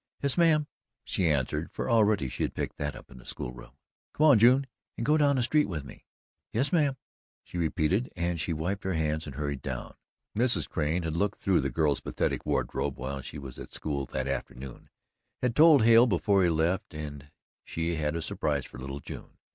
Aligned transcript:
"Yes, 0.23 0.35
mam!" 0.35 0.65
she 1.03 1.29
answered, 1.29 1.69
for 1.71 1.87
already 1.87 2.27
she 2.27 2.41
had 2.41 2.55
picked 2.55 2.77
that 2.77 2.95
up 2.95 3.11
in 3.11 3.19
the 3.19 3.23
school 3.27 3.51
room. 3.51 3.77
"Come 4.13 4.25
on, 4.25 4.39
June, 4.39 4.65
and 4.97 5.05
go 5.05 5.15
down 5.15 5.35
the 5.35 5.43
street 5.43 5.69
with 5.69 5.83
me." 5.83 6.05
"Yes, 6.53 6.73
mam," 6.73 6.97
she 7.43 7.59
repeated, 7.59 8.11
and 8.15 8.41
she 8.41 8.51
wiped 8.51 8.83
her 8.83 8.95
hands 8.95 9.27
and 9.27 9.35
hurried 9.35 9.61
down. 9.61 9.93
Mrs. 10.35 10.67
Crane 10.67 11.03
had 11.03 11.15
looked 11.15 11.37
through 11.37 11.61
the 11.61 11.69
girl's 11.69 11.99
pathetic 11.99 12.47
wardrobe, 12.47 12.97
while 12.97 13.21
she 13.21 13.37
was 13.37 13.59
at 13.59 13.75
school 13.75 14.07
that 14.07 14.27
afternoon, 14.27 14.89
had 15.39 15.55
told 15.55 15.83
Hale 15.83 16.07
before 16.07 16.41
he 16.43 16.49
left 16.49 16.95
and 16.95 17.29
she 17.63 17.93
had 17.93 18.15
a 18.15 18.23
surprise 18.23 18.65
for 18.65 18.79
little 18.79 19.01
June. 19.01 19.37